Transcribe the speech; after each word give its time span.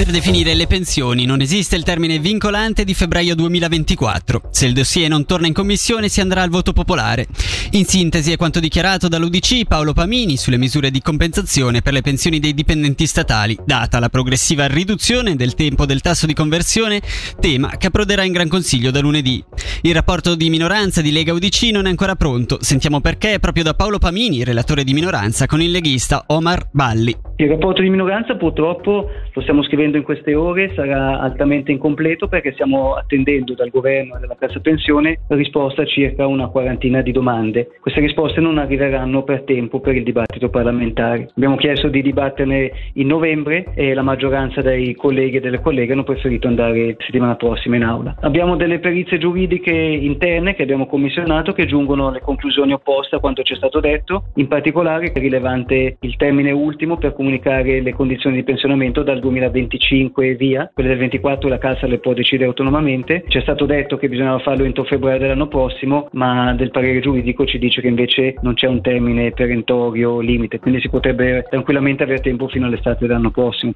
Per 0.00 0.12
definire 0.12 0.54
le 0.54 0.66
pensioni 0.66 1.26
non 1.26 1.42
esiste 1.42 1.76
il 1.76 1.82
termine 1.82 2.18
vincolante 2.18 2.84
di 2.84 2.94
febbraio 2.94 3.34
2024. 3.34 4.48
Se 4.50 4.64
il 4.64 4.72
dossier 4.72 5.10
non 5.10 5.26
torna 5.26 5.46
in 5.46 5.52
commissione 5.52 6.08
si 6.08 6.22
andrà 6.22 6.40
al 6.40 6.48
voto 6.48 6.72
popolare. 6.72 7.26
In 7.72 7.84
sintesi 7.84 8.32
è 8.32 8.38
quanto 8.38 8.60
dichiarato 8.60 9.08
dall'UDC 9.08 9.66
Paolo 9.66 9.92
Pamini 9.92 10.38
sulle 10.38 10.56
misure 10.56 10.90
di 10.90 11.02
compensazione 11.02 11.82
per 11.82 11.92
le 11.92 12.00
pensioni 12.00 12.40
dei 12.40 12.54
dipendenti 12.54 13.06
statali, 13.06 13.58
data 13.62 13.98
la 13.98 14.08
progressiva 14.08 14.66
riduzione 14.68 15.36
del 15.36 15.52
tempo 15.52 15.84
del 15.84 16.00
tasso 16.00 16.24
di 16.24 16.32
conversione, 16.32 17.02
tema 17.38 17.76
che 17.76 17.88
approderà 17.88 18.24
in 18.24 18.32
Gran 18.32 18.48
Consiglio 18.48 18.90
da 18.90 19.00
lunedì. 19.00 19.44
Il 19.82 19.92
rapporto 19.92 20.34
di 20.34 20.48
minoranza 20.48 21.02
di 21.02 21.12
Lega 21.12 21.34
UDC 21.34 21.64
non 21.72 21.84
è 21.84 21.90
ancora 21.90 22.16
pronto. 22.16 22.56
Sentiamo 22.62 23.02
perché 23.02 23.38
proprio 23.38 23.64
da 23.64 23.74
Paolo 23.74 23.98
Pamini, 23.98 24.44
relatore 24.44 24.82
di 24.82 24.94
minoranza, 24.94 25.44
con 25.44 25.60
il 25.60 25.70
leghista 25.70 26.24
Omar 26.28 26.70
Balli. 26.72 27.14
Il 27.40 27.48
rapporto 27.48 27.80
di 27.80 27.88
minoranza 27.88 28.36
purtroppo 28.36 29.08
lo 29.32 29.40
stiamo 29.40 29.62
scrivendo 29.62 29.96
in 29.96 30.02
queste 30.02 30.34
ore, 30.34 30.74
sarà 30.74 31.20
altamente 31.20 31.72
incompleto 31.72 32.28
perché 32.28 32.52
stiamo 32.52 32.92
attendendo 32.92 33.54
dal 33.54 33.70
governo 33.70 34.16
e 34.16 34.20
dalla 34.20 34.36
Cassa 34.38 34.60
Pensione 34.60 35.20
risposta 35.28 35.80
a 35.80 35.86
circa 35.86 36.26
una 36.26 36.48
quarantina 36.48 37.00
di 37.00 37.12
domande. 37.12 37.70
Queste 37.80 38.00
risposte 38.00 38.42
non 38.42 38.58
arriveranno 38.58 39.22
per 39.22 39.44
tempo 39.44 39.80
per 39.80 39.94
il 39.94 40.02
dibattito 40.02 40.50
parlamentare. 40.50 41.30
Abbiamo 41.34 41.56
chiesto 41.56 41.88
di 41.88 42.02
dibatterne 42.02 42.72
in 42.96 43.06
novembre 43.06 43.72
e 43.74 43.94
la 43.94 44.02
maggioranza 44.02 44.60
dei 44.60 44.94
colleghi 44.94 45.38
e 45.38 45.40
delle 45.40 45.62
colleghe 45.62 45.94
hanno 45.94 46.04
preferito 46.04 46.46
andare 46.46 46.96
settimana 46.98 47.36
prossima 47.36 47.76
in 47.76 47.84
aula. 47.84 48.16
Abbiamo 48.20 48.56
delle 48.56 48.80
perizie 48.80 49.16
giuridiche 49.16 49.70
interne 49.70 50.54
che 50.54 50.62
abbiamo 50.62 50.84
commissionato 50.84 51.54
che 51.54 51.64
giungono 51.64 52.08
alle 52.08 52.20
conclusioni 52.20 52.74
opposte 52.74 53.16
a 53.16 53.18
quanto 53.18 53.42
ci 53.44 53.54
è 53.54 53.56
stato 53.56 53.80
detto, 53.80 54.24
in 54.34 54.46
particolare 54.46 55.10
è 55.10 55.18
rilevante 55.18 55.96
il 56.00 56.16
termine 56.16 56.50
ultimo 56.50 56.98
per 56.98 57.14
comunicare 57.14 57.28
comunicare 57.30 57.80
le 57.80 57.92
condizioni 57.92 58.36
di 58.36 58.42
pensionamento 58.42 59.02
dal 59.02 59.20
2025 59.20 60.26
e 60.26 60.34
via, 60.34 60.70
quelle 60.72 60.88
del 60.88 60.98
24 60.98 61.48
la 61.48 61.58
Cassa 61.58 61.86
le 61.86 61.98
può 61.98 62.12
decidere 62.12 62.48
autonomamente. 62.48 63.24
Ci 63.28 63.38
è 63.38 63.40
stato 63.40 63.66
detto 63.66 63.96
che 63.96 64.08
bisognava 64.08 64.40
farlo 64.40 64.64
entro 64.64 64.84
febbraio 64.84 65.18
dell'anno 65.18 65.46
prossimo, 65.46 66.08
ma 66.12 66.52
del 66.54 66.70
parere 66.70 67.00
giuridico 67.00 67.46
ci 67.46 67.58
dice 67.58 67.80
che 67.80 67.88
invece 67.88 68.34
non 68.42 68.54
c'è 68.54 68.66
un 68.66 68.80
termine 68.80 69.30
perentorio 69.30 70.20
limite, 70.20 70.58
quindi 70.58 70.80
si 70.80 70.88
potrebbe 70.88 71.44
tranquillamente 71.48 72.02
avere 72.02 72.20
tempo 72.20 72.48
fino 72.48 72.66
all'estate 72.66 73.06
dell'anno 73.06 73.30
prossimo. 73.30 73.72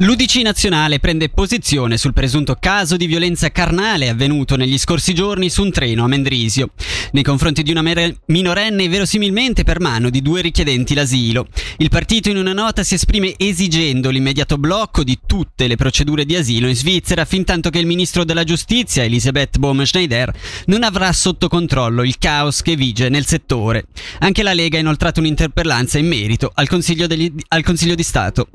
L'Udc 0.00 0.36
nazionale 0.36 1.00
prende 1.00 1.28
posizione 1.28 1.96
sul 1.96 2.12
presunto 2.12 2.56
caso 2.60 2.96
di 2.96 3.06
violenza 3.06 3.50
carnale 3.50 4.08
avvenuto 4.08 4.54
negli 4.54 4.78
scorsi 4.78 5.12
giorni 5.12 5.50
su 5.50 5.64
un 5.64 5.72
treno 5.72 6.04
a 6.04 6.06
Mendrisio, 6.06 6.70
nei 7.10 7.24
confronti 7.24 7.64
di 7.64 7.72
una 7.72 7.82
minorenne 8.26 8.88
verosimilmente 8.88 9.64
per 9.64 9.80
mano 9.80 10.08
di 10.08 10.22
due 10.22 10.40
richiedenti 10.40 10.94
l'asilo. 10.94 11.48
Il 11.78 11.88
partito 11.88 12.30
in 12.30 12.36
una 12.36 12.52
nota 12.52 12.84
si 12.84 12.94
esprime 12.94 13.34
esigendo 13.36 14.10
l'immediato 14.10 14.56
blocco 14.56 15.02
di 15.02 15.18
tutte 15.26 15.66
le 15.66 15.74
procedure 15.74 16.24
di 16.24 16.36
asilo 16.36 16.68
in 16.68 16.76
Svizzera 16.76 17.24
fin 17.24 17.42
tanto 17.42 17.68
che 17.68 17.80
il 17.80 17.86
ministro 17.86 18.22
della 18.22 18.44
giustizia 18.44 19.02
Elisabeth 19.02 19.58
Bohm-Schneider 19.58 20.32
non 20.66 20.84
avrà 20.84 21.12
sotto 21.12 21.48
controllo 21.48 22.04
il 22.04 22.18
caos 22.18 22.62
che 22.62 22.76
vige 22.76 23.08
nel 23.08 23.26
settore. 23.26 23.86
Anche 24.20 24.44
la 24.44 24.54
Lega 24.54 24.76
ha 24.76 24.80
inoltrato 24.80 25.18
un'interpellanza 25.18 25.98
in 25.98 26.06
merito 26.06 26.52
al 26.54 26.68
Consiglio, 26.68 27.08
degli, 27.08 27.32
al 27.48 27.64
Consiglio 27.64 27.96
di 27.96 28.04
Stato. 28.04 28.48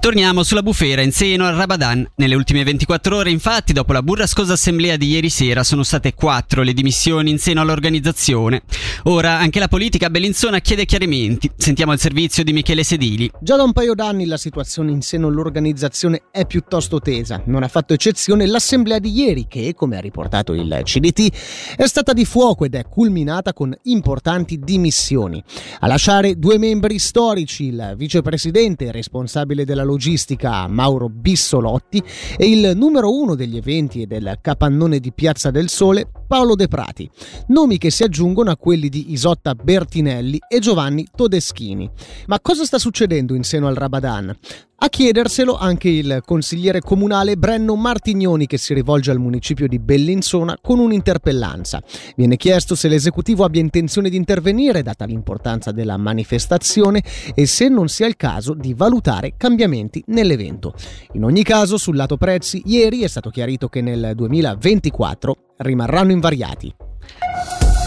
Torniamo 0.00 0.44
sulla 0.44 0.62
bufera 0.62 1.02
in 1.02 1.10
seno 1.10 1.44
al 1.44 1.56
Rabadan. 1.56 2.08
Nelle 2.14 2.36
ultime 2.36 2.62
24 2.62 3.16
ore, 3.16 3.30
infatti, 3.30 3.72
dopo 3.72 3.92
la 3.92 4.02
burrascosa 4.02 4.52
assemblea 4.52 4.96
di 4.96 5.08
ieri 5.08 5.28
sera, 5.28 5.64
sono 5.64 5.82
state 5.82 6.14
quattro 6.14 6.62
le 6.62 6.72
dimissioni 6.72 7.30
in 7.30 7.38
seno 7.38 7.62
all'organizzazione. 7.62 8.62
Ora 9.04 9.38
anche 9.38 9.58
la 9.58 9.66
politica 9.66 10.08
bellinzona 10.08 10.60
chiede 10.60 10.84
chiarimenti. 10.84 11.50
Sentiamo 11.56 11.92
il 11.92 11.98
servizio 11.98 12.44
di 12.44 12.52
Michele 12.52 12.84
Sedili. 12.84 13.30
Già 13.40 13.56
da 13.56 13.64
un 13.64 13.72
paio 13.72 13.94
d'anni 13.94 14.26
la 14.26 14.36
situazione 14.36 14.92
in 14.92 15.02
seno 15.02 15.26
all'organizzazione 15.26 16.22
è 16.30 16.46
piuttosto 16.46 17.00
tesa. 17.00 17.42
Non 17.46 17.64
ha 17.64 17.68
fatto 17.68 17.92
eccezione 17.92 18.46
l'assemblea 18.46 19.00
di 19.00 19.10
ieri, 19.10 19.46
che, 19.48 19.74
come 19.74 19.96
ha 19.96 20.00
riportato 20.00 20.52
il 20.52 20.80
CDT, 20.84 21.74
è 21.76 21.86
stata 21.86 22.12
di 22.12 22.24
fuoco 22.24 22.64
ed 22.64 22.76
è 22.76 22.84
culminata 22.88 23.52
con 23.52 23.76
importanti 23.82 24.60
dimissioni. 24.60 25.42
A 25.80 25.88
lasciare 25.88 26.38
due 26.38 26.56
membri 26.56 27.00
storici, 27.00 27.64
il 27.64 27.94
vicepresidente 27.96 28.92
responsabile 28.92 29.64
della 29.64 29.86
logistica 29.88 30.66
Mauro 30.68 31.08
Bissolotti 31.08 32.02
e 32.36 32.50
il 32.50 32.72
numero 32.76 33.10
uno 33.10 33.34
degli 33.34 33.56
eventi 33.56 34.06
del 34.06 34.38
capannone 34.42 35.00
di 35.00 35.12
Piazza 35.12 35.50
del 35.50 35.70
Sole 35.70 36.10
Paolo 36.28 36.54
De 36.54 36.68
Prati, 36.68 37.10
nomi 37.46 37.78
che 37.78 37.90
si 37.90 38.02
aggiungono 38.02 38.50
a 38.50 38.56
quelli 38.58 38.90
di 38.90 39.12
Isotta 39.12 39.54
Bertinelli 39.54 40.38
e 40.46 40.58
Giovanni 40.58 41.06
Todeschini. 41.16 41.90
Ma 42.26 42.38
cosa 42.40 42.66
sta 42.66 42.78
succedendo 42.78 43.34
in 43.34 43.44
seno 43.44 43.66
al 43.66 43.74
Rabadan? 43.74 44.36
A 44.80 44.88
chiederselo 44.90 45.56
anche 45.56 45.88
il 45.88 46.20
consigliere 46.24 46.80
comunale 46.80 47.36
Brenno 47.36 47.74
Martignoni 47.76 48.46
che 48.46 48.58
si 48.58 48.74
rivolge 48.74 49.10
al 49.10 49.18
municipio 49.18 49.66
di 49.66 49.78
Bellinzona 49.78 50.58
con 50.60 50.78
un'interpellanza. 50.78 51.82
Viene 52.14 52.36
chiesto 52.36 52.74
se 52.74 52.88
l'esecutivo 52.88 53.42
abbia 53.42 53.62
intenzione 53.62 54.10
di 54.10 54.16
intervenire 54.16 54.82
data 54.82 55.06
l'importanza 55.06 55.72
della 55.72 55.96
manifestazione 55.96 57.02
e 57.34 57.46
se 57.46 57.68
non 57.68 57.88
sia 57.88 58.06
il 58.06 58.16
caso 58.16 58.52
di 58.52 58.74
valutare 58.74 59.32
cambiamenti 59.38 60.04
nell'evento. 60.08 60.74
In 61.14 61.24
ogni 61.24 61.42
caso, 61.42 61.78
sul 61.78 61.96
lato 61.96 62.18
prezzi, 62.18 62.62
ieri 62.66 63.02
è 63.02 63.08
stato 63.08 63.30
chiarito 63.30 63.68
che 63.68 63.80
nel 63.80 64.12
2024 64.14 65.36
rimarranno 65.58 66.12
invariati. 66.12 66.74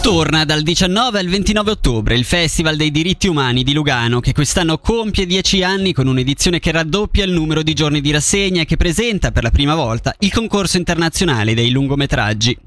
Torna 0.02 0.46
dal 0.46 0.64
19 0.64 1.20
al 1.20 1.28
29 1.28 1.72
ottobre 1.72 2.16
il 2.16 2.26
Festival 2.26 2.76
dei 2.76 2.90
diritti 2.90 3.28
umani 3.28 3.62
di 3.62 3.72
Lugano 3.72 4.20
che 4.20 4.34
quest'anno 4.34 4.80
compie 4.80 5.28
10 5.28 5.64
anni 5.64 5.94
con 5.94 6.08
un'edizione 6.08 6.60
che 6.60 6.72
raddoppia 6.72 7.24
il 7.24 7.32
numero 7.32 7.62
di 7.62 7.76
giorni 7.76 8.02
di 8.02 8.10
rassegna 8.10 8.62
e 8.62 8.66
che 8.66 8.78
presenta 8.78 9.32
per 9.32 9.44
la 9.44 9.52
prima 9.52 9.76
volta 9.76 10.16
il 10.20 10.34
concorso 10.34 10.78
internazionale 10.78 11.54
dei 11.54 11.70
lungometraggi. 11.70 12.58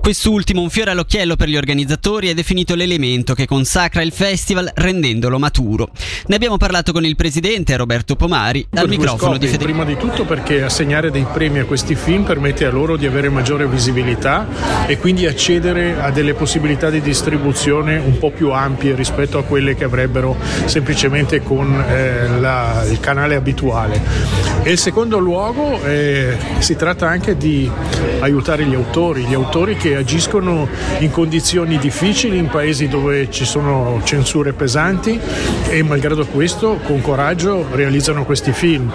Quest'ultimo, 0.00 0.60
un 0.60 0.70
fiore 0.70 0.90
all'occhiello 0.92 1.36
per 1.36 1.48
gli 1.48 1.56
organizzatori, 1.56 2.28
è 2.28 2.34
definito 2.34 2.74
l'elemento 2.74 3.34
che 3.34 3.46
consacra 3.46 4.02
il 4.02 4.12
festival 4.12 4.70
rendendolo 4.74 5.38
maturo. 5.38 5.90
Ne 6.26 6.34
abbiamo 6.34 6.56
parlato 6.56 6.92
con 6.92 7.04
il 7.04 7.16
presidente 7.16 7.76
Roberto 7.76 8.16
Pomari 8.16 8.66
al 8.74 8.88
microfono 8.88 9.32
scopi, 9.32 9.38
di 9.38 9.46
Federico. 9.46 9.78
Prima 9.78 9.84
di 9.84 9.96
tutto 9.96 10.24
perché 10.24 10.62
assegnare 10.62 11.10
dei 11.10 11.26
premi 11.32 11.58
a 11.58 11.64
questi 11.64 11.94
film 11.94 12.24
permette 12.24 12.64
a 12.64 12.70
loro 12.70 12.96
di 12.96 13.06
avere 13.06 13.28
maggiore 13.28 13.66
visibilità 13.66 14.46
e 14.86 14.98
quindi 14.98 15.26
accedere 15.26 16.00
a 16.00 16.10
delle 16.10 16.34
possibilità 16.34 16.90
di 16.90 17.00
distribuzione 17.00 17.96
un 17.98 18.18
po' 18.18 18.30
più 18.30 18.50
ampie 18.50 18.94
rispetto 18.94 19.38
a 19.38 19.44
quelle 19.44 19.74
che 19.74 19.84
avrebbero 19.84 20.36
semplicemente 20.64 21.42
con 21.42 21.84
eh, 21.88 22.38
la, 22.38 22.84
il 22.88 23.00
canale 23.00 23.34
abituale. 23.34 24.00
E 24.62 24.70
in 24.70 24.78
secondo 24.78 25.18
luogo 25.18 25.82
eh, 25.84 26.36
si 26.58 26.76
tratta 26.76 27.08
anche 27.08 27.36
di 27.36 27.70
aiutare 28.20 28.64
gli 28.64 28.74
autori, 28.74 29.24
gli 29.24 29.34
autori 29.34 29.76
che 29.82 29.96
agiscono 29.96 30.68
in 31.00 31.10
condizioni 31.10 31.76
difficili 31.76 32.38
in 32.38 32.46
paesi 32.46 32.86
dove 32.86 33.28
ci 33.32 33.44
sono 33.44 34.00
censure 34.04 34.52
pesanti 34.52 35.18
e 35.68 35.82
malgrado 35.82 36.24
questo 36.26 36.78
con 36.84 37.00
coraggio 37.00 37.66
realizzano 37.72 38.24
questi 38.24 38.52
film. 38.52 38.92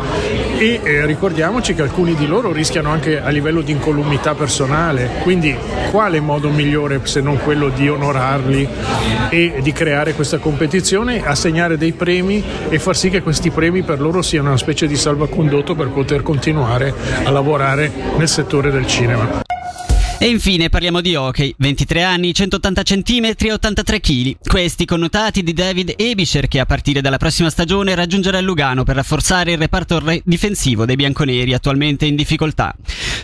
E 0.58 0.80
eh, 0.82 1.06
ricordiamoci 1.06 1.74
che 1.74 1.82
alcuni 1.82 2.16
di 2.16 2.26
loro 2.26 2.54
rischiano 2.54 2.90
anche 2.90 3.22
a 3.22 3.28
livello 3.30 3.60
di 3.60 3.74
incolumità 3.74 4.34
personale, 4.34 5.10
quindi 5.24 5.54
quale 5.92 6.22
modo 6.22 6.50
migliore 6.50 7.02
se 7.04 7.20
non 7.20 7.38
quello 7.38 7.68
di 7.68 7.90
onorarli 7.90 8.68
e 9.30 9.60
di 9.62 9.74
creare 9.74 10.14
questa 10.14 10.38
competizione, 10.38 11.22
assegnare 11.22 11.78
dei 11.78 11.92
premi 11.92 12.42
e 12.70 12.80
far 12.80 12.96
sì 12.96 13.10
che 13.10 13.22
questi 13.22 13.50
premi 13.50 13.84
per 13.84 14.00
loro 14.00 14.22
siano 14.22 14.48
una 14.48 14.58
specie 14.58 14.88
di 14.88 14.96
salvacondotto 14.96 15.76
per 15.76 15.90
poter 15.90 16.24
continuare 16.24 16.94
a 17.26 17.30
lavorare 17.30 17.92
nel 18.16 18.30
settore 18.30 18.72
del 18.72 18.88
cinema. 18.88 19.47
E 20.20 20.30
infine 20.30 20.70
parliamo 20.70 21.00
di 21.00 21.14
hockey. 21.14 21.54
23 21.60 22.02
anni, 22.02 22.34
180 22.34 22.82
cm 22.82 23.34
e 23.38 23.54
83 23.54 24.00
kg. 24.00 24.38
Questi 24.42 24.84
connotati 24.84 25.44
di 25.44 25.54
David 25.54 25.94
Ebischer 25.96 26.48
che 26.48 26.60
a 26.60 26.66
partire 26.66 27.02
dalla 27.02 27.18
prossima 27.18 27.52
stagione 27.52 27.94
raggiungerà 27.94 28.40
il 28.40 28.46
Lugano 28.46 28.84
per 28.84 28.96
rafforzare 28.96 29.52
il 29.52 29.60
reparto 29.60 30.00
re- 30.00 30.24
difensivo 30.26 30.86
dei 30.86 30.96
bianconeri 30.96 31.54
attualmente 31.54 32.08
in 32.08 32.16
difficoltà. 32.16 32.76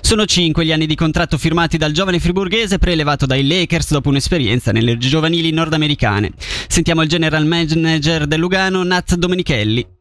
Sono 0.01 0.25
5 0.25 0.63
gli 0.63 0.71
anni 0.71 0.85
di 0.85 0.95
contratto 0.95 1.39
firmati 1.39 1.77
dal 1.77 1.93
giovane 1.93 2.19
friburghese 2.19 2.77
prelevato 2.77 3.25
dai 3.25 3.47
Lakers 3.47 3.89
dopo 3.89 4.09
un'esperienza 4.09 4.71
nelle 4.71 4.95
giovanili 4.99 5.49
nordamericane. 5.49 6.31
Sentiamo 6.67 7.01
il 7.01 7.09
general 7.09 7.47
manager 7.47 8.27
del 8.27 8.39
Lugano, 8.39 8.83
Nat 8.83 9.15
Domenichelli. 9.15 9.92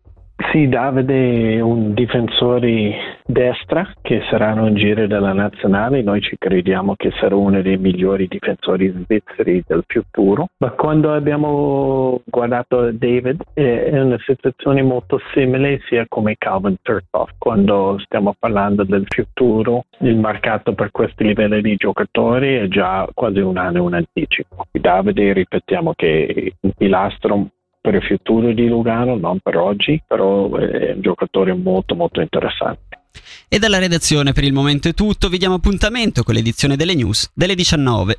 Sì, 0.50 0.68
Davide 0.68 1.56
è 1.56 1.60
un 1.60 1.94
difensore 1.94 3.20
destra 3.24 3.90
che 4.00 4.22
saranno 4.30 4.66
in 4.66 4.74
giro 4.74 5.06
della 5.06 5.32
nazionale, 5.32 6.02
noi 6.02 6.20
ci 6.20 6.36
crediamo 6.38 6.94
che 6.96 7.10
sarà 7.18 7.36
uno 7.36 7.62
dei 7.62 7.76
migliori 7.76 8.26
difensori 8.28 8.88
svizzeri 8.88 9.62
del 9.66 9.84
futuro, 9.86 10.48
ma 10.58 10.70
quando 10.70 11.12
abbiamo 11.12 12.20
guardato 12.24 12.90
David 12.92 13.42
è 13.54 14.00
una 14.00 14.18
situazione 14.24 14.82
molto 14.82 15.20
simile 15.32 15.80
sia 15.86 16.06
come 16.08 16.36
Calvin 16.38 16.76
Turkoff, 16.82 17.30
quando 17.38 17.98
stiamo 18.04 18.34
parlando 18.38 18.84
del 18.84 19.04
futuro, 19.06 19.84
il 19.98 20.16
mercato 20.16 20.74
per 20.74 20.90
questi 20.90 21.24
livelli 21.24 21.62
di 21.62 21.76
giocatori 21.76 22.56
è 22.56 22.68
già 22.68 23.06
quasi 23.14 23.38
un 23.38 23.56
anno 23.58 23.86
in 23.88 23.94
anticipo. 23.94 24.66
Davide 24.70 25.32
ripetiamo 25.32 25.92
che 25.94 26.26
è 26.26 26.52
un 26.60 26.72
pilastro 26.76 27.48
per 27.82 27.94
il 27.94 28.02
futuro 28.02 28.52
di 28.52 28.68
Lugano, 28.68 29.16
non 29.16 29.40
per 29.40 29.56
oggi, 29.56 30.00
però 30.06 30.54
è 30.54 30.92
un 30.92 31.02
giocatore 31.02 31.52
molto 31.52 31.96
molto 31.96 32.20
interessante. 32.20 33.00
E 33.48 33.58
dalla 33.58 33.78
redazione 33.78 34.32
per 34.32 34.44
il 34.44 34.52
momento 34.52 34.88
è 34.88 34.94
tutto, 34.94 35.28
vi 35.28 35.36
diamo 35.36 35.56
appuntamento 35.56 36.22
con 36.22 36.34
l'edizione 36.34 36.76
delle 36.76 36.94
news 36.94 37.30
delle 37.34 37.56
19. 37.56 38.18